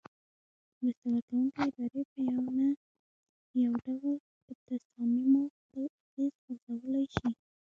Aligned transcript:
مرسته 0.81 1.05
ورکوونکې 1.11 1.59
ادارې 1.67 2.01
په 2.11 2.19
یو 2.31 2.41
نه 2.57 2.67
یو 3.63 3.73
ډول 3.85 4.15
په 4.43 4.51
تصامیمو 4.67 5.43
خپل 5.57 5.83
اغیز 6.01 6.33
غورځولای 6.43 7.05
شي. 7.15 7.29